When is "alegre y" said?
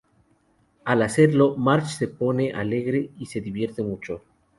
2.53-3.27